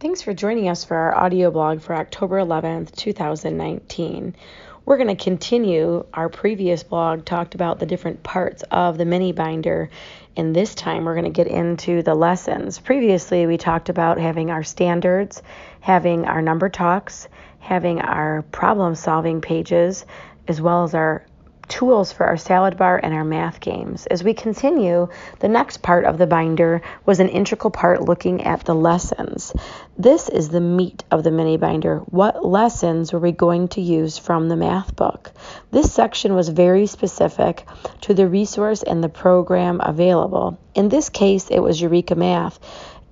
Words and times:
Thanks 0.00 0.22
for 0.22 0.32
joining 0.32 0.68
us 0.68 0.84
for 0.84 0.96
our 0.96 1.16
audio 1.16 1.50
blog 1.50 1.80
for 1.80 1.92
October 1.92 2.38
11th, 2.38 2.94
2019. 2.94 4.36
We're 4.84 4.96
going 4.96 5.08
to 5.08 5.20
continue 5.20 6.06
our 6.14 6.28
previous 6.28 6.84
blog 6.84 7.24
talked 7.24 7.56
about 7.56 7.80
the 7.80 7.86
different 7.86 8.22
parts 8.22 8.62
of 8.70 8.96
the 8.96 9.04
mini 9.04 9.32
binder 9.32 9.90
and 10.36 10.54
this 10.54 10.76
time 10.76 11.04
we're 11.04 11.16
going 11.16 11.24
to 11.24 11.30
get 11.30 11.48
into 11.48 12.04
the 12.04 12.14
lessons. 12.14 12.78
Previously 12.78 13.48
we 13.48 13.56
talked 13.56 13.88
about 13.88 14.20
having 14.20 14.52
our 14.52 14.62
standards, 14.62 15.42
having 15.80 16.26
our 16.26 16.42
number 16.42 16.68
talks, 16.68 17.26
having 17.58 18.00
our 18.00 18.42
problem 18.52 18.94
solving 18.94 19.40
pages 19.40 20.06
as 20.46 20.60
well 20.60 20.84
as 20.84 20.94
our 20.94 21.26
tools 21.68 22.12
for 22.12 22.26
our 22.26 22.36
salad 22.36 22.76
bar 22.76 22.98
and 23.02 23.14
our 23.14 23.24
math 23.24 23.60
games. 23.60 24.06
As 24.06 24.24
we 24.24 24.34
continue, 24.34 25.08
the 25.40 25.48
next 25.48 25.82
part 25.82 26.04
of 26.04 26.18
the 26.18 26.26
binder 26.26 26.82
was 27.06 27.20
an 27.20 27.28
integral 27.28 27.70
part 27.70 28.02
looking 28.02 28.44
at 28.44 28.64
the 28.64 28.74
lessons. 28.74 29.52
This 29.96 30.28
is 30.28 30.48
the 30.48 30.60
meat 30.60 31.04
of 31.10 31.24
the 31.24 31.30
mini 31.30 31.56
binder. 31.56 31.98
What 31.98 32.44
lessons 32.44 33.12
were 33.12 33.18
we 33.18 33.32
going 33.32 33.68
to 33.68 33.80
use 33.80 34.18
from 34.18 34.48
the 34.48 34.56
math 34.56 34.96
book? 34.96 35.30
This 35.70 35.92
section 35.92 36.34
was 36.34 36.48
very 36.48 36.86
specific 36.86 37.64
to 38.02 38.14
the 38.14 38.28
resource 38.28 38.82
and 38.82 39.02
the 39.02 39.08
program 39.08 39.80
available. 39.82 40.58
In 40.74 40.88
this 40.88 41.08
case, 41.08 41.48
it 41.48 41.60
was 41.60 41.80
Eureka 41.80 42.14
Math 42.14 42.58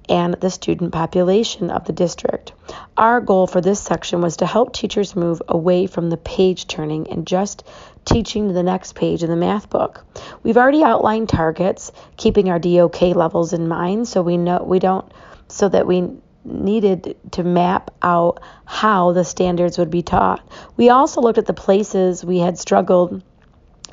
and 0.08 0.34
the 0.34 0.50
student 0.50 0.92
population 0.92 1.70
of 1.70 1.84
the 1.84 1.92
district. 1.92 2.52
Our 2.96 3.20
goal 3.20 3.46
for 3.46 3.60
this 3.60 3.80
section 3.80 4.22
was 4.22 4.38
to 4.38 4.46
help 4.46 4.72
teachers 4.72 5.14
move 5.14 5.42
away 5.48 5.86
from 5.86 6.08
the 6.08 6.16
page 6.16 6.66
turning 6.66 7.10
and 7.10 7.26
just 7.26 7.62
teaching 8.06 8.54
the 8.54 8.62
next 8.62 8.94
page 8.94 9.22
in 9.22 9.28
the 9.28 9.36
math 9.36 9.68
book. 9.68 10.04
We've 10.42 10.56
already 10.56 10.82
outlined 10.82 11.28
targets, 11.28 11.92
keeping 12.16 12.48
our 12.48 12.58
DOK 12.58 13.02
levels 13.02 13.52
in 13.52 13.68
mind 13.68 14.08
so 14.08 14.22
we 14.22 14.38
know 14.38 14.62
we 14.64 14.78
don't 14.78 15.10
so 15.48 15.68
that 15.68 15.86
we 15.86 16.08
needed 16.44 17.16
to 17.32 17.42
map 17.42 17.90
out 18.00 18.40
how 18.64 19.12
the 19.12 19.24
standards 19.24 19.76
would 19.76 19.90
be 19.90 20.02
taught. 20.02 20.40
We 20.76 20.88
also 20.88 21.20
looked 21.20 21.38
at 21.38 21.46
the 21.46 21.52
places 21.52 22.24
we 22.24 22.38
had 22.38 22.58
struggled 22.58 23.22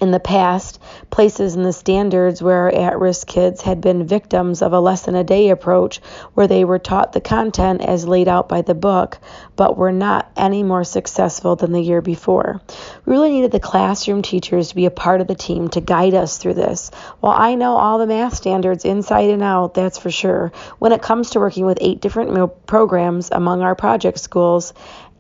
in 0.02 0.12
the 0.12 0.20
past, 0.20 0.80
places 1.10 1.56
in 1.56 1.64
the 1.64 1.74
standards 1.74 2.42
where 2.42 2.74
at 2.74 3.00
risk 3.00 3.28
kids 3.28 3.62
had 3.62 3.82
been 3.82 4.08
victims 4.08 4.62
of 4.62 4.74
a 4.74 4.80
lesson 4.80 5.16
a 5.16 5.24
day 5.24 5.50
approach 5.50 6.00
where 6.34 6.48
they 6.48 6.66
were 6.66 6.80
taught 6.80 7.14
the 7.14 7.22
content 7.22 7.82
as 7.82 8.08
laid 8.08 8.28
out 8.28 8.50
by 8.50 8.62
the 8.62 8.74
book, 8.74 9.20
but 9.56 9.78
were 9.78 9.92
not 9.92 10.32
any 10.36 10.64
more 10.64 10.84
successful 10.84 11.56
than 11.56 11.72
the 11.72 11.82
year 11.82 12.02
before. 12.02 12.62
We 13.06 13.14
really 13.14 13.32
needed 13.32 13.52
the 13.52 13.60
classroom 13.60 14.22
teachers 14.22 14.70
to 14.70 14.76
be 14.76 14.86
a 14.86 14.92
part 14.92 15.22
of 15.22 15.28
the 15.28 15.36
team 15.36 15.70
to 15.70 15.82
guide 15.82 16.14
us 16.14 16.38
through 16.38 16.56
this. 16.56 16.90
While 17.20 17.36
I 17.38 17.56
know 17.56 17.78
all 17.78 17.98
the 17.98 18.08
math 18.08 18.36
standards 18.36 18.86
inside 18.86 19.30
and 19.30 19.44
out, 19.44 19.74
that's 19.74 19.98
for 19.98 20.12
sure, 20.12 20.52
when 20.80 20.92
it 20.92 21.02
comes 21.02 21.32
to 21.32 21.40
working 21.40 21.66
with 21.66 21.78
eight 21.82 22.02
different 22.02 22.66
programs 22.66 23.30
among 23.32 23.62
our 23.62 23.76
project 23.76 24.20
schools, 24.20 24.74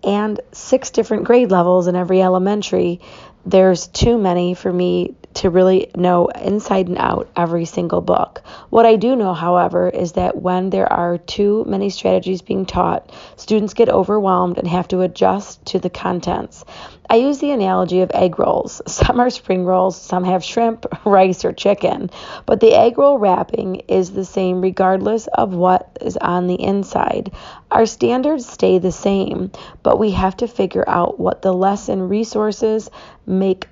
and 0.03 0.39
six 0.52 0.89
different 0.89 1.23
grade 1.23 1.49
levels 1.49 1.87
in 1.87 1.95
every 1.95 2.21
elementary, 2.21 2.99
there's 3.45 3.87
too 3.87 4.17
many 4.17 4.53
for 4.53 4.71
me 4.71 5.15
to 5.35 5.49
really 5.49 5.62
know 5.95 6.28
inside 6.28 6.88
and 6.88 6.97
out 6.97 7.30
every 7.36 7.66
single 7.66 8.02
book. 8.02 8.42
What 8.69 8.86
I 8.86 8.95
do 8.95 9.16
know, 9.16 9.33
however, 9.33 9.89
is 9.89 10.14
that 10.14 10.42
when 10.42 10.70
there 10.70 10.92
are 10.92 11.17
too 11.17 11.66
many 11.67 11.89
strategies 11.89 12.42
being 12.42 12.66
taught, 12.66 13.11
students 13.36 13.73
get 13.73 13.89
overwhelmed 13.89 14.58
and 14.58 14.67
have 14.67 14.88
to 14.89 15.02
adjust 15.02 15.66
to 15.67 15.80
the 15.80 15.89
contents. 15.89 16.66
I 17.09 17.17
use 17.17 17.39
the 17.39 17.52
analogy 17.52 18.02
of 18.02 18.11
egg 18.14 18.39
rolls. 18.39 18.81
Some 18.88 19.20
are 19.20 19.30
spring 19.30 19.66
rolls, 19.66 20.00
some 20.00 20.23
have 20.23 20.44
shrimp, 20.44 20.86
rice, 21.05 21.45
or 21.45 21.52
chicken, 21.52 22.09
but 22.45 22.59
the 22.59 22.73
egg 22.73 22.98
roll 22.98 23.17
wrapping 23.17 23.75
is 23.88 24.11
the 24.11 24.25
same 24.25 24.61
regardless 24.61 25.27
of 25.27 25.53
what 25.53 25.98
is 26.02 26.17
on 26.17 26.48
the 26.48 26.61
inside. 26.61 27.31
Our 27.70 27.86
standards 27.86 28.48
stay 28.48 28.80
the 28.80 28.92
same, 28.92 29.52
but 29.83 30.00
we 30.00 30.11
have 30.11 30.38
to 30.38 30.48
figure 30.48 30.86
out 30.88 31.20
what 31.20 31.42
the 31.42 31.53
lesson 31.53 32.08
resources 32.09 32.89
make 33.25 33.67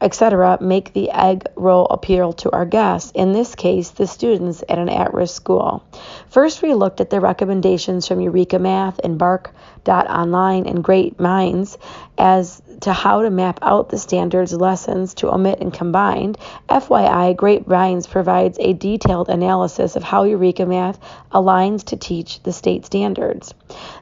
etc., 0.00 0.58
make 0.60 0.92
the 0.92 1.10
egg 1.10 1.46
roll 1.56 1.86
appeal 1.86 2.32
to 2.32 2.50
our 2.52 2.64
guests, 2.64 3.12
in 3.14 3.32
this 3.32 3.54
case, 3.54 3.90
the 3.90 4.06
students 4.06 4.62
at 4.68 4.78
an 4.78 4.88
at 4.88 5.12
risk 5.12 5.34
school. 5.36 5.82
First, 6.28 6.62
we 6.62 6.74
looked 6.74 7.00
at 7.00 7.10
the 7.10 7.20
recommendations 7.20 8.06
from 8.08 8.20
Eureka 8.20 8.58
Math 8.58 8.98
and 9.00 9.18
Bark.online 9.18 10.66
and 10.66 10.84
Great 10.84 11.18
Minds 11.18 11.78
as 12.18 12.62
to 12.80 12.92
how 12.92 13.22
to 13.22 13.30
map 13.30 13.58
out 13.62 13.88
the 13.88 13.98
standards 13.98 14.52
lessons 14.52 15.14
to 15.14 15.32
omit 15.32 15.60
and 15.60 15.72
combine. 15.72 16.34
FYI, 16.68 17.36
Great 17.36 17.68
Minds 17.68 18.06
provides 18.06 18.58
a 18.60 18.72
detailed 18.72 19.28
analysis 19.28 19.96
of 19.96 20.02
how 20.02 20.24
Eureka 20.24 20.66
Math 20.66 20.98
aligns 21.32 21.84
to 21.84 21.96
teach 21.96 22.42
the 22.42 22.52
state 22.52 22.86
standards. 22.86 23.54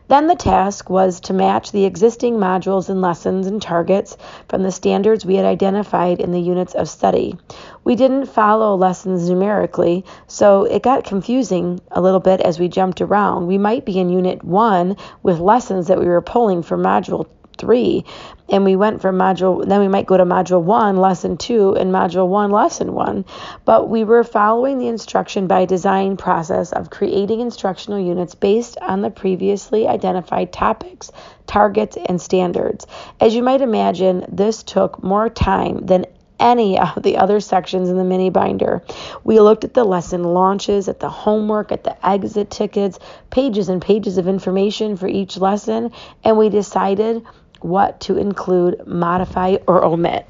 Then 0.09 0.27
the 0.27 0.35
task 0.35 0.89
was 0.89 1.21
to 1.21 1.35
match 1.35 1.71
the 1.71 1.85
existing 1.85 2.37
modules 2.37 2.89
and 2.89 3.03
lessons 3.03 3.47
and 3.47 3.61
targets 3.61 4.17
from 4.49 4.63
the 4.63 4.73
standards 4.73 5.27
we 5.27 5.35
had 5.35 5.45
identified 5.45 6.21
in 6.21 6.33
the 6.33 6.41
units 6.41 6.75
of 6.75 6.89
study. 6.89 7.37
We 7.85 7.95
didn't 7.95 8.27
follow 8.27 8.75
lessons 8.77 9.29
numerically, 9.29 10.05
so 10.27 10.65
it 10.65 10.83
got 10.83 11.05
confusing 11.05 11.81
a 11.91 12.01
little 12.01 12.21
bit 12.21 12.41
as 12.41 12.59
we 12.59 12.69
jumped 12.69 13.01
around. 13.01 13.47
We 13.47 13.59
might 13.59 13.85
be 13.85 13.99
in 13.99 14.09
unit 14.09 14.43
1 14.43 14.97
with 15.23 15.41
lessons 15.41 15.89
that 15.89 15.99
we 15.99 16.07
were 16.07 16.23
pulling 16.23 16.63
from 16.63 16.83
module 16.83 17.27
three 17.59 18.05
and 18.49 18.65
we 18.65 18.77
went 18.77 19.01
from 19.01 19.19
module 19.19 19.67
then 19.67 19.81
we 19.81 19.89
might 19.89 20.07
go 20.07 20.17
to 20.17 20.25
module 20.25 20.63
one 20.63 20.97
lesson 20.97 21.37
two 21.37 21.75
and 21.75 21.93
module 21.93 22.29
one 22.29 22.51
lesson 22.51 22.95
one 22.95 23.25
but 23.65 23.89
we 23.89 24.05
were 24.05 24.25
following 24.25 24.79
the 24.79 24.89
instruction 24.89 25.47
by 25.47 25.65
design 25.65 26.17
process 26.17 26.73
of 26.73 26.91
creating 26.91 27.41
instructional 27.41 28.01
units 28.01 28.35
based 28.35 28.79
on 28.81 29.03
the 29.03 29.11
previously 29.11 29.87
identified 29.87 30.53
topics 30.53 31.11
targets 31.47 31.97
and 32.07 32.21
standards 32.21 32.87
as 33.21 33.35
you 33.35 33.43
might 33.43 33.61
imagine 33.61 34.25
this 34.29 34.63
took 34.63 35.03
more 35.03 35.29
time 35.29 35.85
than 35.85 36.05
any 36.41 36.79
of 36.97 37.03
the 37.03 37.17
other 37.17 37.41
sections 37.41 37.89
in 37.89 37.97
the 37.97 38.05
mini 38.05 38.31
binder. 38.31 38.83
We 39.25 39.41
looked 39.41 39.65
at 39.65 39.75
the 39.75 39.85
lesson 39.85 40.25
launches, 40.25 40.89
at 40.89 41.01
the 41.01 41.11
homework, 41.11 41.73
at 41.73 41.85
the 41.85 42.07
exit 42.07 42.51
tickets, 42.51 42.99
pages 43.31 43.69
and 43.69 43.83
pages 43.83 44.19
of 44.19 44.29
information 44.29 44.97
for 44.97 45.09
each 45.09 45.37
lesson, 45.39 45.93
and 46.25 46.39
we 46.39 46.49
decided 46.49 47.25
what 47.61 48.01
to 48.01 48.17
include, 48.17 48.87
modify, 48.87 49.57
or 49.67 49.85
omit. 49.85 50.27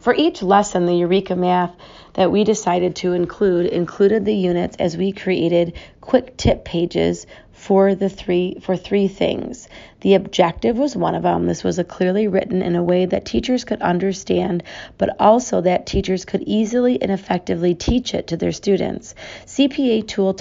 For 0.00 0.14
each 0.14 0.42
lesson, 0.42 0.86
the 0.86 0.94
Eureka 0.94 1.36
Math 1.36 1.74
that 2.14 2.32
we 2.32 2.44
decided 2.44 2.96
to 2.96 3.12
include 3.12 3.66
included 3.66 4.24
the 4.24 4.34
units 4.34 4.76
as 4.78 4.96
we 4.96 5.12
created 5.12 5.74
quick 6.00 6.36
tip 6.36 6.64
pages 6.64 7.26
for 7.62 7.94
the 7.94 8.08
three 8.08 8.58
for 8.60 8.76
three 8.76 9.06
things. 9.06 9.68
The 10.00 10.14
objective 10.14 10.76
was 10.76 10.96
one 10.96 11.14
of 11.14 11.22
them. 11.22 11.46
This 11.46 11.62
was 11.62 11.80
clearly 11.86 12.26
written 12.26 12.60
in 12.60 12.74
a 12.74 12.82
way 12.82 13.06
that 13.06 13.24
teachers 13.24 13.62
could 13.62 13.80
understand, 13.80 14.64
but 14.98 15.14
also 15.20 15.60
that 15.60 15.86
teachers 15.86 16.24
could 16.24 16.42
easily 16.42 17.00
and 17.00 17.12
effectively 17.12 17.76
teach 17.76 18.14
it 18.14 18.26
to 18.26 18.36
their 18.36 18.50
students. 18.50 19.14
CPA 19.46 20.08
tool 20.08 20.36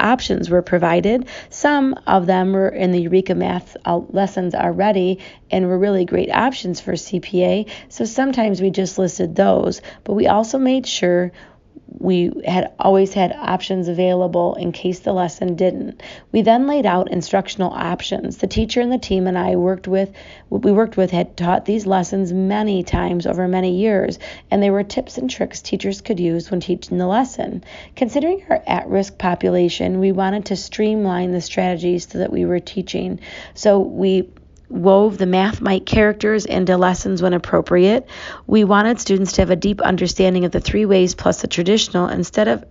options 0.00 0.50
were 0.50 0.62
provided. 0.62 1.28
Some 1.50 1.94
of 2.04 2.26
them 2.26 2.52
were 2.52 2.68
in 2.68 2.90
the 2.90 3.02
Eureka 3.02 3.36
Math 3.36 3.76
uh, 3.84 3.98
lessons 3.98 4.52
already 4.52 5.20
and 5.52 5.68
were 5.68 5.78
really 5.78 6.04
great 6.04 6.32
options 6.32 6.80
for 6.80 6.94
CPA. 6.94 7.70
So 7.88 8.04
sometimes 8.04 8.60
we 8.60 8.70
just 8.70 8.98
listed 8.98 9.36
those, 9.36 9.82
but 10.02 10.14
we 10.14 10.26
also 10.26 10.58
made 10.58 10.84
sure 10.84 11.30
we 11.98 12.30
had 12.46 12.72
always 12.78 13.14
had 13.14 13.32
options 13.32 13.88
available 13.88 14.54
in 14.54 14.70
case 14.70 15.00
the 15.00 15.12
lesson 15.12 15.56
didn't. 15.56 16.02
We 16.30 16.42
then 16.42 16.66
laid 16.66 16.86
out 16.86 17.10
instructional 17.10 17.72
options. 17.72 18.36
The 18.36 18.46
teacher 18.46 18.80
and 18.80 18.92
the 18.92 18.98
team 18.98 19.26
and 19.26 19.36
I 19.38 19.56
worked 19.56 19.88
with 19.88 20.12
we 20.50 20.70
worked 20.72 20.96
with 20.96 21.10
had 21.10 21.36
taught 21.36 21.64
these 21.64 21.86
lessons 21.86 22.32
many 22.32 22.82
times 22.84 23.26
over 23.26 23.48
many 23.48 23.76
years, 23.76 24.18
and 24.50 24.62
they 24.62 24.70
were 24.70 24.84
tips 24.84 25.18
and 25.18 25.28
tricks 25.28 25.60
teachers 25.60 26.00
could 26.00 26.20
use 26.20 26.50
when 26.50 26.60
teaching 26.60 26.98
the 26.98 27.06
lesson. 27.06 27.64
Considering 27.96 28.44
our 28.48 28.62
at-risk 28.66 29.18
population, 29.18 29.98
we 29.98 30.12
wanted 30.12 30.44
to 30.46 30.56
streamline 30.56 31.32
the 31.32 31.40
strategies 31.40 32.08
so 32.08 32.18
that 32.18 32.32
we 32.32 32.44
were 32.44 32.60
teaching. 32.60 33.18
So 33.54 33.80
we 33.80 34.28
wove 34.68 35.18
the 35.18 35.26
Math 35.26 35.60
Mights 35.60 35.90
characters 35.90 36.44
into 36.44 36.76
lessons 36.76 37.22
when 37.22 37.34
appropriate. 37.34 38.08
We 38.46 38.64
wanted 38.64 39.00
students 39.00 39.32
to 39.32 39.42
have 39.42 39.50
a 39.50 39.56
deep 39.56 39.80
understanding 39.80 40.44
of 40.44 40.52
the 40.52 40.60
three 40.60 40.86
ways 40.86 41.14
plus 41.14 41.42
the 41.42 41.48
traditional 41.48 42.08
instead 42.08 42.48
of 42.48 42.64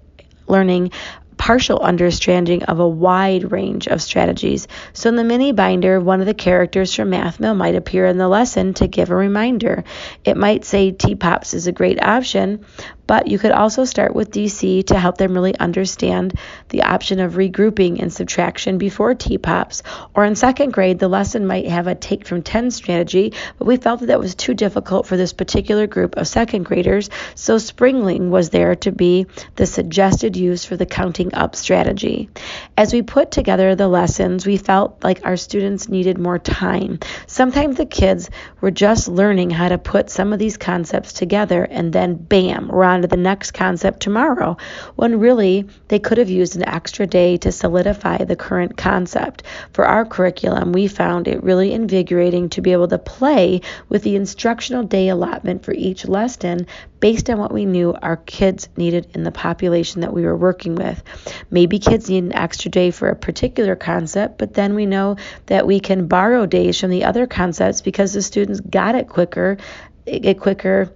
learning 0.48 0.92
partial 1.38 1.80
understanding 1.80 2.64
of 2.64 2.80
a 2.80 2.88
wide 2.88 3.52
range 3.52 3.88
of 3.88 4.02
strategies. 4.02 4.68
So 4.94 5.10
in 5.10 5.16
the 5.16 5.24
mini 5.24 5.52
binder, 5.52 6.00
one 6.00 6.22
of 6.22 6.26
the 6.26 6.34
characters 6.34 6.94
from 6.96 7.10
Math 7.10 7.40
Mights 7.40 7.58
might 7.58 7.76
appear 7.76 8.06
in 8.06 8.18
the 8.18 8.28
lesson 8.28 8.74
to 8.76 8.88
give 8.88 9.12
a 9.12 9.16
reminder. 9.16 9.84
It 10.24 10.38
might 10.38 10.66
say 10.66 10.92
T-Pops 10.92 11.54
is 11.54 11.68
a 11.68 11.72
great 11.72 12.02
option, 12.02 12.66
But 13.08 13.28
you 13.28 13.38
could 13.38 13.52
also 13.52 13.86
start 13.86 14.16
with 14.16 14.32
DC 14.32 14.88
to 14.88 15.00
help 15.00 15.18
them 15.18 15.34
really 15.34 15.58
understand 15.58 16.38
the 16.70 16.84
option 16.84 17.20
of 17.20 17.34
regrouping 17.34 18.02
and 18.02 18.12
subtraction 18.12 18.78
before 18.78 19.14
T-POPs. 19.14 19.84
Or 20.14 20.26
in 20.26 20.36
second 20.36 20.74
grade, 20.74 21.00
the 21.00 21.08
lesson 21.08 21.46
might 21.46 21.68
have 21.68 21.88
a 21.88 21.96
take 21.96 22.26
from 22.26 22.42
10 22.42 22.72
strategy, 22.72 23.34
but 23.58 23.66
we 23.66 23.78
felt 23.78 24.00
that 24.00 24.08
that 24.08 24.20
was 24.20 24.36
too 24.36 24.54
difficult 24.54 25.06
for 25.08 25.18
this 25.18 25.34
particular 25.34 25.88
group 25.88 26.18
of 26.18 26.28
second 26.28 26.64
graders, 26.64 27.10
so 27.36 27.58
Springling 27.58 28.30
was 28.30 28.50
there 28.50 28.76
to 28.76 28.92
be 28.92 29.28
the 29.56 29.66
suggested 29.66 30.36
use 30.36 30.66
for 30.66 30.78
the 30.78 30.86
counting 30.86 31.34
up 31.34 31.56
strategy. 31.56 32.30
As 32.78 32.94
we 32.94 33.02
put 33.02 33.32
together 33.32 33.76
the 33.76 33.88
lessons, 33.88 34.46
we 34.46 34.58
felt 34.58 35.04
like 35.04 35.26
our 35.26 35.38
students 35.38 35.90
needed 35.90 36.18
more 36.18 36.40
time. 36.40 37.00
Sometimes 37.28 37.78
the 37.78 37.86
kids 37.86 38.30
were 38.62 38.72
just 38.72 39.08
learning 39.08 39.50
how 39.50 39.70
to 39.70 39.78
put 39.78 40.10
some 40.10 40.34
of 40.34 40.40
these 40.40 40.58
concepts 40.58 41.14
together 41.14 41.64
and 41.64 41.94
then 41.94 42.16
bam, 42.16 42.68
we're 42.70 42.84
on 42.96 43.02
to 43.02 43.08
the 43.08 43.18
next 43.18 43.52
concept 43.52 44.00
tomorrow, 44.00 44.58
when 44.96 45.20
really 45.20 45.68
they 45.90 46.00
could 46.00 46.18
have 46.18 46.30
used 46.30 46.56
an 46.56 46.68
extra 46.68 47.06
day 47.06 47.38
to 47.38 47.52
solidify 47.52 48.24
the 48.24 48.36
current 48.36 48.78
concept. 48.78 49.44
For 49.74 49.86
our 49.86 50.06
curriculum, 50.06 50.72
we 50.72 50.88
found 50.88 51.28
it 51.28 51.44
really 51.44 51.74
invigorating 51.74 52.50
to 52.50 52.62
be 52.62 52.72
able 52.72 52.88
to 52.88 52.98
play 52.98 53.62
with 53.90 54.04
the 54.04 54.16
instructional 54.16 54.84
day 54.84 55.10
allotment 55.10 55.64
for 55.64 55.74
each 55.74 56.08
lesson 56.08 56.68
based 57.00 57.30
on 57.30 57.38
what 57.38 57.54
we 57.54 57.66
knew 57.66 57.94
our 58.02 58.18
kids 58.18 58.70
needed 58.78 59.08
in 59.14 59.24
the 59.24 59.32
population 59.32 60.02
that 60.02 60.14
we 60.14 60.24
were 60.24 60.36
working 60.36 60.76
with. 60.76 61.04
Maybe 61.52 61.78
kids 61.78 62.10
need 62.10 62.24
an 62.24 62.34
extra 62.34 62.72
day 62.72 62.90
for 62.92 63.10
a 63.10 63.16
particular 63.16 63.76
concept, 63.76 64.38
but 64.38 64.54
then 64.54 64.74
we 64.74 64.86
know 64.86 65.18
that 65.46 65.68
we 65.68 65.80
can 65.80 66.08
borrow 66.08 66.46
days 66.46 66.80
from 66.80 66.90
the 66.90 67.04
other 67.04 67.28
concepts 67.28 67.82
because 67.82 68.14
the 68.14 68.22
students 68.22 68.60
got 68.60 68.96
it 68.96 69.10
quicker, 69.10 69.58
it 70.06 70.40
quicker 70.40 70.92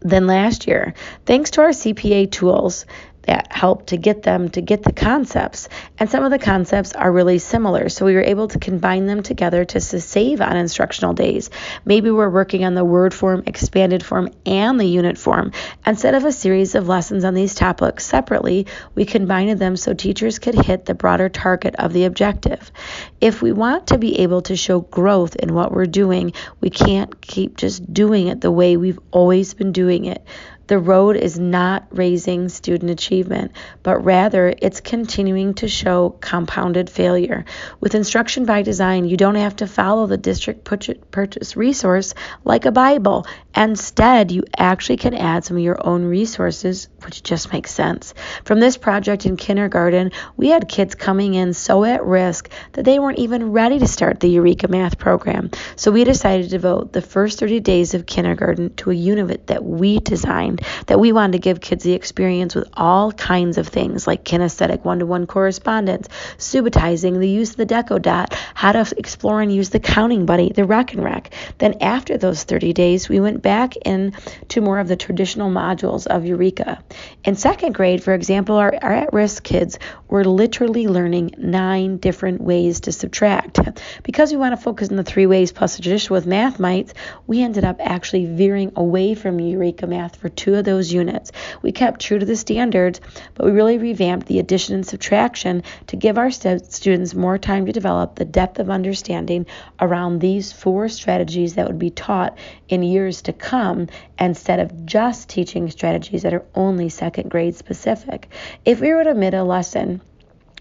than 0.00 0.26
last 0.26 0.66
year. 0.66 0.94
Thanks 1.26 1.50
to 1.52 1.62
our 1.62 1.70
CPA 1.70 2.30
tools, 2.30 2.86
that 3.28 3.52
help 3.52 3.86
to 3.86 3.96
get 3.98 4.22
them 4.22 4.48
to 4.48 4.62
get 4.62 4.82
the 4.82 4.92
concepts. 4.92 5.68
And 5.98 6.08
some 6.08 6.24
of 6.24 6.30
the 6.30 6.38
concepts 6.38 6.94
are 6.94 7.12
really 7.12 7.38
similar. 7.38 7.90
So 7.90 8.06
we 8.06 8.14
were 8.14 8.22
able 8.22 8.48
to 8.48 8.58
combine 8.58 9.04
them 9.04 9.22
together 9.22 9.66
to 9.66 9.80
save 9.80 10.40
on 10.40 10.56
instructional 10.56 11.12
days. 11.12 11.50
Maybe 11.84 12.10
we're 12.10 12.30
working 12.30 12.64
on 12.64 12.74
the 12.74 12.86
word 12.86 13.12
form, 13.12 13.42
expanded 13.46 14.02
form, 14.02 14.30
and 14.46 14.80
the 14.80 14.86
unit 14.86 15.18
form. 15.18 15.52
Instead 15.86 16.14
of 16.14 16.24
a 16.24 16.32
series 16.32 16.74
of 16.74 16.88
lessons 16.88 17.22
on 17.22 17.34
these 17.34 17.54
topics 17.54 18.06
separately, 18.06 18.66
we 18.94 19.04
combined 19.04 19.58
them 19.58 19.76
so 19.76 19.92
teachers 19.92 20.38
could 20.38 20.54
hit 20.54 20.86
the 20.86 20.94
broader 20.94 21.28
target 21.28 21.74
of 21.76 21.92
the 21.92 22.04
objective. 22.06 22.72
If 23.20 23.42
we 23.42 23.52
want 23.52 23.88
to 23.88 23.98
be 23.98 24.20
able 24.20 24.40
to 24.42 24.56
show 24.56 24.80
growth 24.80 25.36
in 25.36 25.52
what 25.52 25.70
we're 25.70 25.84
doing, 25.84 26.32
we 26.62 26.70
can't 26.70 27.20
keep 27.20 27.58
just 27.58 27.92
doing 27.92 28.28
it 28.28 28.40
the 28.40 28.50
way 28.50 28.78
we've 28.78 29.00
always 29.10 29.52
been 29.52 29.72
doing 29.72 30.06
it. 30.06 30.24
The 30.68 30.78
road 30.78 31.16
is 31.16 31.38
not 31.38 31.86
raising 31.90 32.50
student 32.50 32.90
achievement, 32.90 33.52
but 33.82 34.04
rather 34.04 34.54
it's 34.60 34.80
continuing 34.82 35.54
to 35.54 35.66
show 35.66 36.10
compounded 36.20 36.90
failure. 36.90 37.46
With 37.80 37.94
instruction 37.94 38.44
by 38.44 38.60
design, 38.60 39.06
you 39.06 39.16
don't 39.16 39.36
have 39.36 39.56
to 39.56 39.66
follow 39.66 40.06
the 40.06 40.18
district 40.18 40.64
purchase 40.64 41.56
resource 41.56 42.12
like 42.44 42.66
a 42.66 42.70
Bible. 42.70 43.26
Instead, 43.56 44.30
you 44.30 44.44
actually 44.58 44.98
can 44.98 45.14
add 45.14 45.42
some 45.42 45.56
of 45.56 45.62
your 45.62 45.84
own 45.86 46.04
resources, 46.04 46.88
which 47.02 47.22
just 47.22 47.50
makes 47.50 47.70
sense. 47.70 48.12
From 48.44 48.60
this 48.60 48.76
project 48.76 49.24
in 49.24 49.38
kindergarten, 49.38 50.12
we 50.36 50.48
had 50.48 50.68
kids 50.68 50.94
coming 50.94 51.32
in 51.32 51.54
so 51.54 51.82
at 51.84 52.04
risk 52.04 52.50
that 52.72 52.84
they 52.84 52.98
weren't 52.98 53.18
even 53.18 53.52
ready 53.52 53.78
to 53.78 53.88
start 53.88 54.20
the 54.20 54.28
Eureka 54.28 54.68
Math 54.68 54.98
program. 54.98 55.50
So 55.76 55.90
we 55.90 56.04
decided 56.04 56.44
to 56.44 56.50
devote 56.50 56.92
the 56.92 57.00
first 57.00 57.40
30 57.40 57.60
days 57.60 57.94
of 57.94 58.04
kindergarten 58.04 58.74
to 58.76 58.90
a 58.90 58.94
unit 58.94 59.46
that 59.46 59.64
we 59.64 59.98
designed 60.00 60.57
that 60.86 61.00
we 61.00 61.12
wanted 61.12 61.32
to 61.32 61.38
give 61.38 61.60
kids 61.60 61.84
the 61.84 61.92
experience 61.92 62.54
with 62.54 62.68
all 62.74 63.12
kinds 63.12 63.58
of 63.58 63.68
things 63.68 64.06
like 64.06 64.24
kinesthetic 64.24 64.84
one 64.84 65.00
to 65.00 65.06
one 65.06 65.26
correspondence, 65.26 66.08
subitizing, 66.38 67.18
the 67.18 67.28
use 67.28 67.50
of 67.50 67.56
the 67.56 67.66
deco 67.66 68.00
dot, 68.00 68.34
how 68.54 68.72
to 68.72 68.86
explore 68.96 69.40
and 69.40 69.54
use 69.54 69.70
the 69.70 69.80
counting 69.80 70.26
buddy, 70.26 70.52
the 70.52 70.62
rekenrek. 70.62 71.32
Then 71.58 71.76
after 71.80 72.16
those 72.16 72.44
30 72.44 72.72
days, 72.72 73.08
we 73.08 73.20
went 73.20 73.42
back 73.42 73.76
into 73.76 74.60
more 74.60 74.78
of 74.78 74.88
the 74.88 74.96
traditional 74.96 75.50
modules 75.50 76.06
of 76.06 76.24
Eureka. 76.24 76.82
In 77.24 77.36
second 77.36 77.74
grade, 77.74 78.02
for 78.02 78.14
example, 78.14 78.56
our, 78.56 78.74
our 78.82 78.92
at 78.92 79.12
risk 79.12 79.42
kids 79.42 79.78
were 80.08 80.24
literally 80.24 80.88
learning 80.88 81.34
nine 81.38 81.98
different 81.98 82.40
ways 82.40 82.80
to 82.80 82.92
subtract. 82.92 83.58
Because 84.02 84.30
we 84.30 84.38
want 84.38 84.52
to 84.52 84.62
focus 84.62 84.90
on 84.90 84.96
the 84.96 85.04
three 85.04 85.26
ways 85.26 85.52
plus 85.52 85.76
the 85.76 85.82
tradition 85.82 86.14
with 86.14 86.26
Math 86.26 86.58
Mights, 86.58 86.94
we 87.26 87.42
ended 87.42 87.64
up 87.64 87.76
actually 87.80 88.26
veering 88.26 88.72
away 88.76 89.14
from 89.14 89.40
Eureka 89.40 89.86
Math 89.86 90.16
for 90.16 90.28
two 90.28 90.47
two 90.48 90.54
of 90.54 90.64
those 90.64 90.90
units. 90.90 91.30
We 91.60 91.72
kept 91.72 92.00
true 92.00 92.18
to 92.18 92.24
the 92.24 92.34
standards, 92.34 93.02
but 93.34 93.44
we 93.44 93.52
really 93.52 93.76
revamped 93.76 94.28
the 94.28 94.38
addition 94.38 94.74
and 94.74 94.86
subtraction 94.86 95.62
to 95.88 95.96
give 95.96 96.16
our 96.16 96.30
st- 96.30 96.72
students 96.72 97.14
more 97.14 97.36
time 97.36 97.66
to 97.66 97.72
develop 97.72 98.14
the 98.14 98.24
depth 98.24 98.58
of 98.58 98.70
understanding 98.70 99.44
around 99.78 100.20
these 100.20 100.50
four 100.50 100.88
strategies 100.88 101.56
that 101.56 101.66
would 101.66 101.78
be 101.78 101.90
taught 101.90 102.38
in 102.70 102.82
years 102.82 103.20
to 103.20 103.34
come 103.34 103.88
instead 104.18 104.58
of 104.58 104.86
just 104.86 105.28
teaching 105.28 105.68
strategies 105.70 106.22
that 106.22 106.32
are 106.32 106.46
only 106.54 106.88
second 106.88 107.28
grade 107.28 107.54
specific. 107.54 108.30
If 108.64 108.80
we 108.80 108.94
were 108.94 109.04
to 109.04 109.10
omit 109.10 109.34
a 109.34 109.44
lesson, 109.44 110.00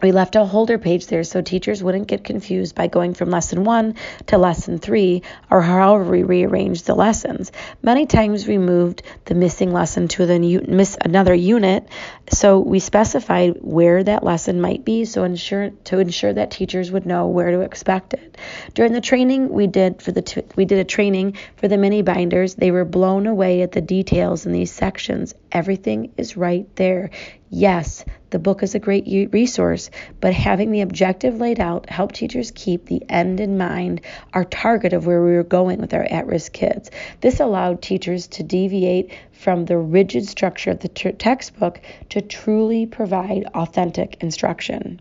we 0.01 0.11
left 0.11 0.35
a 0.35 0.45
holder 0.45 0.77
page 0.77 1.07
there 1.07 1.23
so 1.23 1.41
teachers 1.41 1.81
wouldn't 1.81 2.07
get 2.07 2.23
confused 2.23 2.75
by 2.75 2.88
going 2.88 3.13
from 3.13 3.29
lesson 3.29 3.63
one 3.63 3.95
to 4.27 4.38
lesson 4.38 4.77
three 4.77 5.23
or 5.49 5.61
however 5.61 6.03
we 6.03 6.23
rearranged 6.23 6.85
the 6.85 6.95
lessons. 6.95 7.51
Many 7.81 8.05
times 8.05 8.47
we 8.47 8.57
moved 8.57 9.01
the 9.25 9.35
missing 9.35 9.71
lesson 9.71 10.07
to 10.09 10.25
the 10.25 10.38
miss 10.67 10.97
another 11.03 11.33
unit, 11.33 11.88
so 12.29 12.59
we 12.59 12.79
specified 12.79 13.57
where 13.61 14.03
that 14.03 14.23
lesson 14.23 14.61
might 14.61 14.85
be 14.85 15.05
so 15.05 15.23
ensure 15.23 15.71
to 15.85 15.99
ensure 15.99 16.33
that 16.33 16.51
teachers 16.51 16.91
would 16.91 17.05
know 17.05 17.27
where 17.27 17.51
to 17.51 17.61
expect 17.61 18.13
it. 18.13 18.38
During 18.73 18.94
the 18.94 19.01
training 19.01 19.49
we 19.49 19.67
did 19.67 20.01
for 20.01 20.11
the 20.11 20.21
t- 20.21 20.44
we 20.55 20.65
did 20.65 20.79
a 20.79 20.83
training 20.83 21.38
for 21.55 21.67
the 21.67 21.77
mini 21.77 22.03
binders. 22.03 22.55
They 22.55 22.71
were 22.71 22.85
blown 22.85 23.25
away 23.25 23.61
at 23.61 23.71
the 23.71 23.81
details 23.81 24.45
in 24.45 24.51
these 24.51 24.71
sections. 24.71 25.33
Everything 25.51 26.13
is 26.17 26.38
right 26.38 26.67
there. 26.75 27.09
Yes, 27.49 28.03
the 28.31 28.39
book 28.39 28.61
is 28.61 28.75
a 28.75 28.79
great 28.79 29.31
resource, 29.31 29.89
but 30.19 30.33
having 30.33 30.71
the 30.71 30.81
objective 30.81 31.39
laid 31.39 31.61
out 31.61 31.89
helped 31.89 32.15
teachers 32.15 32.51
keep 32.51 32.85
the 32.85 33.01
end 33.07 33.39
in 33.39 33.57
mind, 33.57 34.01
our 34.33 34.44
target 34.44 34.91
of 34.91 35.07
where 35.07 35.23
we 35.23 35.31
were 35.31 35.44
going 35.44 35.79
with 35.79 35.94
our 35.94 36.03
at 36.03 36.27
risk 36.27 36.51
kids. 36.51 36.91
This 37.21 37.39
allowed 37.39 37.81
teachers 37.81 38.27
to 38.27 38.44
deviate 38.44 39.11
from 39.31 39.63
the 39.63 39.77
rigid 39.77 40.27
structure 40.27 40.71
of 40.71 40.79
the 40.79 40.89
t- 40.89 41.13
textbook 41.13 41.79
to 42.09 42.19
truly 42.19 42.85
provide 42.85 43.45
authentic 43.53 44.21
instruction. 44.21 44.99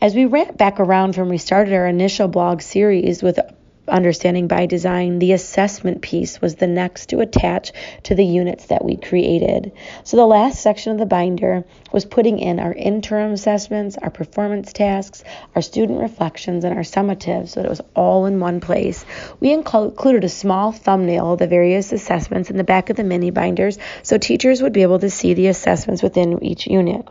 As 0.00 0.14
we 0.14 0.26
wrap 0.26 0.56
back 0.56 0.78
around 0.78 1.14
from 1.14 1.30
we 1.30 1.38
started 1.38 1.74
our 1.74 1.86
initial 1.86 2.28
blog 2.28 2.62
series 2.62 3.22
with 3.22 3.40
understanding 3.88 4.48
by 4.48 4.66
design, 4.66 5.18
the 5.18 5.32
assessment 5.32 6.02
piece 6.02 6.40
was 6.40 6.56
the 6.56 6.66
next 6.66 7.10
to 7.10 7.20
attach 7.20 7.72
to 8.04 8.14
the 8.14 8.24
units 8.24 8.66
that 8.66 8.84
we 8.84 8.96
created. 8.96 9.72
So 10.04 10.16
the 10.16 10.26
last 10.26 10.60
section 10.60 10.92
of 10.92 10.98
the 10.98 11.06
binder 11.06 11.64
was 11.92 12.04
putting 12.04 12.38
in 12.38 12.60
our 12.60 12.72
interim 12.72 13.32
assessments, 13.32 13.96
our 13.98 14.10
performance 14.10 14.72
tasks, 14.72 15.24
our 15.54 15.62
student 15.62 16.00
reflections, 16.00 16.64
and 16.64 16.74
our 16.74 16.84
summatives 16.84 17.52
so 17.52 17.60
that 17.60 17.66
it 17.66 17.70
was 17.70 17.82
all 17.94 18.26
in 18.26 18.40
one 18.40 18.60
place. 18.60 19.04
We 19.40 19.52
included 19.52 20.24
a 20.24 20.28
small 20.28 20.72
thumbnail 20.72 21.32
of 21.32 21.38
the 21.38 21.46
various 21.46 21.92
assessments 21.92 22.50
in 22.50 22.56
the 22.56 22.64
back 22.64 22.90
of 22.90 22.96
the 22.96 23.04
mini 23.04 23.30
binders 23.30 23.78
so 24.02 24.18
teachers 24.18 24.62
would 24.62 24.72
be 24.72 24.82
able 24.82 24.98
to 24.98 25.10
see 25.10 25.34
the 25.34 25.48
assessments 25.48 26.02
within 26.02 26.42
each 26.42 26.66
unit. 26.66 27.06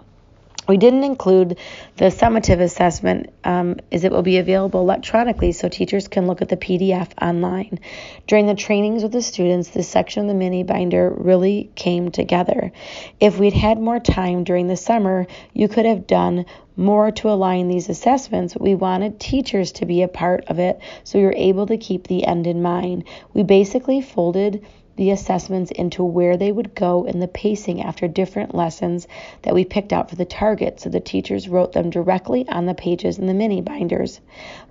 We 0.68 0.78
didn't 0.78 1.04
include 1.04 1.58
the 1.98 2.06
summative 2.06 2.62
assessment 2.62 3.34
um, 3.44 3.78
as 3.92 4.04
it 4.04 4.12
will 4.12 4.22
be 4.22 4.38
available 4.38 4.80
electronically 4.80 5.52
so 5.52 5.68
teachers 5.68 6.08
can 6.08 6.26
look 6.26 6.42
at 6.42 6.50
the 6.50 6.58
PDF 6.58 7.10
online. 7.22 7.80
During 8.28 8.48
the 8.48 8.56
trainings 8.56 9.04
with 9.04 9.12
the 9.12 9.22
students, 9.22 9.70
this 9.70 9.90
section 9.90 10.24
of 10.24 10.28
the 10.30 10.34
mini 10.34 10.64
binder 10.64 11.14
really 11.16 11.70
came 11.76 12.12
together. 12.12 12.72
If 13.20 13.40
we'd 13.40 13.54
had 13.54 13.80
more 13.80 14.00
time 14.00 14.44
during 14.44 14.68
the 14.68 14.78
summer, 14.78 15.28
you 15.54 15.68
could 15.68 15.86
have 15.86 16.08
done 16.08 16.46
more 16.76 17.12
to 17.12 17.30
align 17.30 17.68
these 17.68 17.90
assessments. 17.90 18.56
We 18.56 18.74
wanted 18.74 19.20
teachers 19.20 19.74
to 19.74 19.86
be 19.86 20.02
a 20.02 20.08
part 20.08 20.46
of 20.48 20.60
it 20.60 20.80
so 21.04 21.20
we 21.20 21.26
were 21.26 21.36
able 21.36 21.68
to 21.68 21.78
keep 21.78 22.08
the 22.08 22.26
end 22.26 22.48
in 22.48 22.62
mind. 22.62 23.04
We 23.34 23.44
basically 23.44 24.02
folded 24.02 24.66
the 24.96 25.12
assessments 25.12 25.72
into 25.72 26.04
where 26.04 26.38
they 26.38 26.52
would 26.52 26.76
go 26.76 27.06
in 27.06 27.20
the 27.20 27.28
pacing 27.28 27.82
after 27.82 28.08
different 28.08 28.54
lessons 28.54 29.08
that 29.42 29.54
we 29.54 29.66
picked 29.66 29.92
out 29.92 30.10
for 30.10 30.16
the 30.16 30.26
target 30.26 30.80
so 30.80 30.90
the 30.90 31.00
teachers 31.00 31.50
wrote 31.50 31.74
them 31.74 31.90
directly 31.90 32.48
on 32.48 32.66
the 32.66 32.74
pages 32.74 33.18
in 33.18 33.26
the 33.26 33.34
mini 33.34 33.62
binders. 33.62 34.20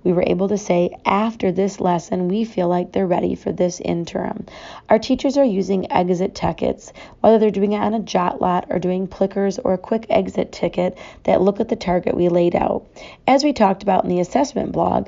We 0.03 0.13
were 0.13 0.23
able 0.25 0.47
to 0.49 0.57
say, 0.57 0.95
after 1.05 1.51
this 1.51 1.79
lesson, 1.79 2.27
we 2.27 2.43
feel 2.45 2.67
like 2.67 2.91
they're 2.91 3.07
ready 3.07 3.35
for 3.35 3.51
this 3.51 3.81
interim. 3.81 4.45
Our 4.89 4.99
teachers 4.99 5.37
are 5.37 5.43
using 5.43 5.91
exit 5.91 6.35
tickets, 6.35 6.93
whether 7.21 7.39
they're 7.39 7.51
doing 7.51 7.73
it 7.73 7.79
on 7.79 7.93
a 7.93 7.99
jot 7.99 8.41
lot 8.41 8.67
or 8.69 8.79
doing 8.79 9.07
plickers 9.07 9.59
or 9.59 9.73
a 9.73 9.77
quick 9.77 10.05
exit 10.09 10.51
ticket 10.51 10.97
that 11.23 11.41
look 11.41 11.59
at 11.59 11.69
the 11.69 11.75
target 11.75 12.15
we 12.15 12.29
laid 12.29 12.55
out. 12.55 12.85
As 13.27 13.43
we 13.43 13.53
talked 13.53 13.83
about 13.83 14.03
in 14.03 14.09
the 14.09 14.19
assessment 14.19 14.71
blog, 14.71 15.07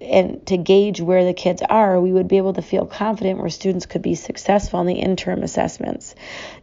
and 0.00 0.44
to 0.46 0.56
gauge 0.56 1.00
where 1.00 1.24
the 1.24 1.34
kids 1.34 1.62
are, 1.68 2.00
we 2.00 2.12
would 2.12 2.28
be 2.28 2.38
able 2.38 2.54
to 2.54 2.62
feel 2.62 2.86
confident 2.86 3.38
where 3.38 3.50
students 3.50 3.86
could 3.86 4.02
be 4.02 4.14
successful 4.14 4.80
in 4.80 4.86
the 4.86 4.94
interim 4.94 5.42
assessments. 5.42 6.14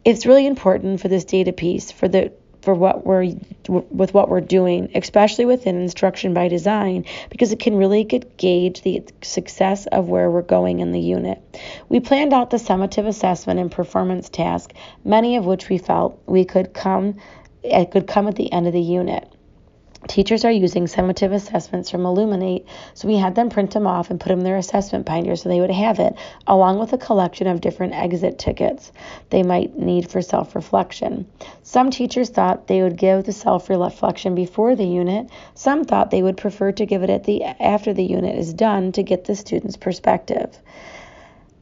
It's 0.03 0.25
really 0.25 0.47
important 0.47 1.01
for 1.01 1.07
this 1.07 1.25
data 1.25 1.53
piece 1.53 1.91
for 1.91 2.07
the 2.07 2.31
for 2.61 2.73
what 2.73 3.05
we're 3.05 3.33
with 3.69 4.13
what 4.13 4.27
we're 4.27 4.41
doing, 4.41 4.91
especially 4.95 5.45
within 5.45 5.79
instruction 5.79 6.33
by 6.33 6.47
design, 6.49 7.05
because 7.29 7.53
it 7.53 7.59
can 7.59 7.75
really 7.75 8.03
gauge 8.03 8.81
the 8.81 9.03
success 9.21 9.85
of 9.85 10.09
where 10.09 10.29
we're 10.29 10.41
going 10.41 10.79
in 10.79 10.91
the 10.91 10.99
unit. 10.99 11.41
We 11.87 11.99
planned 12.01 12.33
out 12.33 12.49
the 12.49 12.57
summative 12.57 13.07
assessment 13.07 13.59
and 13.59 13.71
performance 13.71 14.27
task, 14.27 14.73
many 15.05 15.37
of 15.37 15.45
which 15.45 15.69
we 15.69 15.77
felt 15.77 16.21
we 16.25 16.43
could 16.43 16.73
come 16.73 17.15
it 17.63 17.91
could 17.91 18.07
come 18.07 18.27
at 18.27 18.35
the 18.35 18.51
end 18.51 18.67
of 18.67 18.73
the 18.73 18.81
unit. 18.81 19.31
Teachers 20.07 20.45
are 20.45 20.51
using 20.51 20.85
summative 20.85 21.33
assessments 21.33 21.89
from 21.89 22.05
Illuminate, 22.05 22.65
so 22.93 23.07
we 23.09 23.17
had 23.17 23.35
them 23.35 23.49
print 23.49 23.71
them 23.71 23.85
off 23.85 24.09
and 24.09 24.19
put 24.19 24.29
them 24.29 24.39
in 24.39 24.45
their 24.45 24.55
assessment 24.55 25.05
binder 25.05 25.35
so 25.35 25.49
they 25.49 25.59
would 25.59 25.69
have 25.69 25.99
it, 25.99 26.15
along 26.47 26.79
with 26.79 26.93
a 26.93 26.97
collection 26.97 27.45
of 27.45 27.59
different 27.59 27.93
exit 27.93 28.39
tickets 28.39 28.91
they 29.29 29.43
might 29.43 29.77
need 29.77 30.09
for 30.09 30.21
self 30.21 30.55
reflection. 30.55 31.25
Some 31.61 31.89
teachers 31.91 32.29
thought 32.29 32.67
they 32.67 32.81
would 32.81 32.95
give 32.95 33.25
the 33.25 33.33
self 33.33 33.69
reflection 33.69 34.33
before 34.33 34.75
the 34.75 34.87
unit, 34.87 35.29
some 35.55 35.83
thought 35.83 36.09
they 36.09 36.23
would 36.23 36.37
prefer 36.37 36.71
to 36.71 36.85
give 36.85 37.03
it 37.03 37.09
at 37.09 37.25
the 37.25 37.43
after 37.43 37.93
the 37.93 38.05
unit 38.05 38.37
is 38.37 38.53
done 38.53 38.93
to 38.93 39.03
get 39.03 39.25
the 39.25 39.35
student's 39.35 39.77
perspective. 39.77 40.57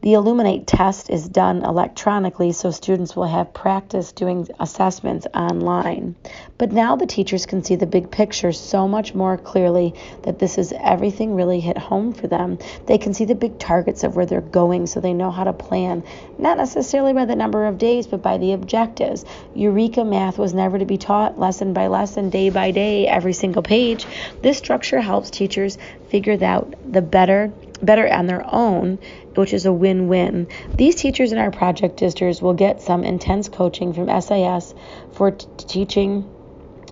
The 0.05 0.13
Illuminate 0.13 0.67
test 0.67 1.09
is 1.09 1.27
done 1.27 1.63
electronically, 1.63 2.51
so 2.51 2.69
students 2.69 3.15
will 3.15 3.25
have 3.25 3.55
practice 3.55 4.11
doing 4.11 4.47
assessments 4.59 5.25
online. 5.33 6.13
But 6.59 6.71
now 6.71 6.95
the 6.95 7.07
teachers 7.07 7.47
can 7.47 7.63
see 7.63 7.75
the 7.75 7.87
big 7.87 8.11
picture 8.11 8.51
so 8.51 8.87
much 8.87 9.15
more 9.15 9.35
clearly 9.35 9.95
that 10.21 10.37
this 10.37 10.59
is 10.59 10.75
everything 10.79 11.33
really 11.33 11.59
hit 11.59 11.79
home 11.79 12.13
for 12.13 12.27
them. 12.27 12.59
They 12.85 12.99
can 12.99 13.15
see 13.15 13.25
the 13.25 13.33
big 13.33 13.57
targets 13.57 14.03
of 14.03 14.15
where 14.15 14.27
they're 14.27 14.41
going 14.41 14.85
so 14.85 14.99
they 14.99 15.11
know 15.11 15.31
how 15.31 15.45
to 15.45 15.53
plan, 15.53 16.03
not 16.37 16.59
necessarily 16.59 17.13
by 17.13 17.25
the 17.25 17.35
number 17.35 17.65
of 17.65 17.79
days, 17.79 18.05
but 18.05 18.21
by 18.21 18.37
the 18.37 18.53
objectives. 18.53 19.25
Eureka 19.55 20.05
math 20.05 20.37
was 20.37 20.53
never 20.53 20.77
to 20.77 20.85
be 20.85 20.99
taught 20.99 21.39
lesson 21.39 21.73
by 21.73 21.87
lesson, 21.87 22.29
day 22.29 22.51
by 22.51 22.69
day, 22.69 23.07
every 23.07 23.33
single 23.33 23.63
page. 23.63 24.05
This 24.43 24.59
structure 24.59 25.01
helps 25.01 25.31
teachers 25.31 25.79
figure 26.09 26.37
out 26.45 26.75
the 26.87 27.01
better 27.01 27.51
better 27.77 28.11
on 28.11 28.27
their 28.27 28.45
own, 28.45 28.99
which 29.35 29.53
is 29.53 29.65
a 29.65 29.73
win 29.73 30.07
win. 30.07 30.47
These 30.75 30.95
teachers 30.95 31.31
in 31.31 31.37
our 31.37 31.51
project 31.51 31.97
districts 31.97 32.41
will 32.41 32.53
get 32.53 32.81
some 32.81 33.03
intense 33.03 33.49
coaching 33.49 33.93
from 33.93 34.09
SIS 34.21 34.73
for 35.13 35.31
t- 35.31 35.47
teaching. 35.57 36.29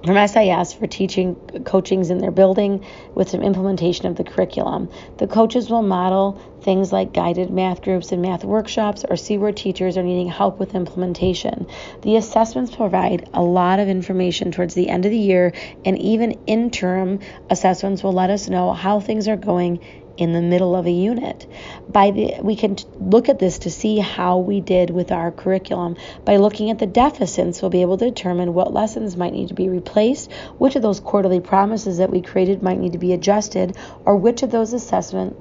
From 0.06 0.28
SIS 0.28 0.74
for 0.74 0.86
teaching 0.86 1.36
coachings 1.64 2.10
in 2.10 2.18
their 2.18 2.30
building 2.30 2.84
with 3.16 3.30
some 3.30 3.42
implementation 3.42 4.06
of 4.06 4.18
the 4.18 4.26
curriculum. 4.26 4.90
The 5.18 5.28
coaches 5.28 5.70
will 5.70 5.82
model 5.82 6.42
things 6.62 6.92
like 6.92 7.14
guided 7.14 7.50
math 7.50 7.82
groups 7.82 8.12
and 8.12 8.22
math 8.22 8.44
workshops 8.44 9.06
or 9.10 9.16
see 9.16 9.38
where 9.38 9.54
teachers 9.54 9.96
are 9.98 10.04
needing 10.04 10.28
help 10.28 10.60
with 10.60 10.76
implementation. 10.76 11.68
The 12.02 12.18
assessments 12.18 12.76
provide 12.76 13.30
a 13.34 13.42
lot 13.42 13.80
of 13.80 13.88
information 13.88 14.52
towards 14.52 14.74
the 14.74 14.90
end 14.90 15.06
of 15.06 15.12
the 15.12 15.18
year, 15.18 15.54
and 15.86 15.98
even 15.98 16.34
interim 16.48 17.22
assessments 17.50 18.04
will 18.04 18.12
let 18.12 18.30
us 18.30 18.50
know 18.50 18.74
how 18.74 19.00
things 19.00 19.30
are 19.30 19.38
going 19.38 19.80
in 20.18 20.34
the 20.34 20.42
middle 20.42 20.76
of 20.76 20.86
a 20.86 20.92
unit. 20.92 21.48
By 21.90 22.12
the 22.12 22.36
we 22.42 22.56
can 22.56 22.78
look 23.00 23.30
at 23.30 23.40
this 23.40 23.60
to 23.60 23.72
see 23.72 24.00
how 24.00 24.38
we 24.38 24.62
did 24.62 24.90
with 24.90 25.12
our 25.12 25.32
curriculum. 25.32 25.96
By 26.26 26.38
looking 26.38 26.70
at 26.70 26.80
the 26.80 26.86
deficits, 26.86 27.62
we'll 27.62 27.72
be 27.72 27.82
able 27.82 27.98
to 27.98 28.06
determine 28.06 28.54
what 28.54 28.74
lessons 28.74 29.18
might 29.18 29.34
need 29.34 29.48
to 29.50 29.54
be 29.54 29.70
replaced, 29.70 30.32
which 30.58 30.76
of 30.76 30.82
those 30.82 31.00
quarterly 31.00 31.40
promises 31.40 31.98
that 31.98 32.12
we 32.12 32.22
created 32.22 32.62
might 32.62 32.80
need 32.80 32.94
to 32.94 32.98
be 32.98 33.14
adjusted, 33.14 33.76
or 34.06 34.16
which 34.16 34.44
of 34.44 34.52
those 34.52 34.74
assessment 34.74 35.36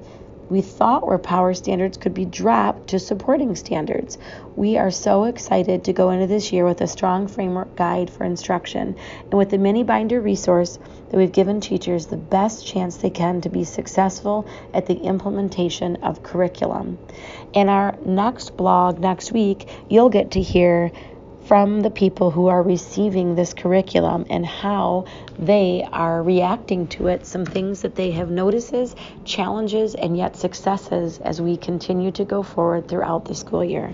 we 0.53 0.61
thought 0.61 1.07
were 1.07 1.17
power 1.17 1.51
standards 1.55 1.97
could 1.97 2.13
be 2.13 2.25
dropped 2.25 2.89
to 2.89 2.99
supporting 2.99 3.55
standards. 3.55 4.19
We 4.55 4.77
are 4.77 4.91
so 4.91 5.23
excited 5.23 5.85
to 5.85 5.93
go 5.93 6.11
into 6.11 6.27
this 6.27 6.53
year 6.53 6.63
with 6.63 6.79
a 6.81 6.85
strong 6.85 7.27
framework 7.27 7.75
guide 7.75 8.11
for 8.11 8.23
instruction 8.23 8.95
and 9.23 9.33
with 9.33 9.49
the 9.49 9.57
mini 9.57 9.83
binder 9.83 10.21
resource 10.21 10.77
that 11.09 11.17
we've 11.17 11.31
given 11.31 11.59
teachers 11.59 12.05
the 12.05 12.17
best 12.17 12.67
chance 12.67 12.97
they 12.97 13.09
can 13.09 13.41
to 13.41 13.49
be 13.49 13.63
successful 13.63 14.47
at 14.75 14.85
the 14.85 14.93
implementation 14.93 15.95
of 16.03 16.21
curriculum. 16.21 16.99
In 17.53 17.67
our 17.67 17.97
next 18.05 18.55
blog 18.55 18.99
next 18.99 19.31
week, 19.31 19.67
you'll 19.89 20.09
get 20.09 20.29
to 20.31 20.41
hear 20.41 20.91
from 21.45 21.81
the 21.81 21.89
people 21.89 22.31
who 22.31 22.47
are 22.47 22.63
receiving 22.63 23.35
this 23.35 23.53
curriculum 23.53 24.25
and 24.29 24.45
how 24.45 25.03
they 25.37 25.85
are 25.91 26.23
reacting 26.23 26.87
to 26.87 27.07
it, 27.07 27.25
some 27.25 27.45
things 27.45 27.81
that 27.81 27.95
they 27.95 28.11
have 28.11 28.29
notices, 28.31 28.95
challenges, 29.25 29.93
and 29.95 30.15
yet 30.15 30.37
successes 30.37 31.19
as 31.19 31.41
we 31.41 31.57
continue 31.57 32.11
to 32.11 32.23
go 32.23 32.43
forward 32.43 32.87
throughout 32.87 33.25
the 33.25 33.35
school 33.35 33.63
year. 33.63 33.93